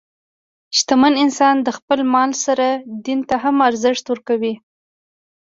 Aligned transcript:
شتمن 0.77 1.13
انسان 1.23 1.55
د 1.61 1.67
خپل 1.77 1.99
مال 2.13 2.31
سره 2.45 2.67
دین 3.05 3.19
ته 3.29 3.35
هم 3.43 3.55
ارزښت 3.69 4.05
ورکوي. 4.09 4.53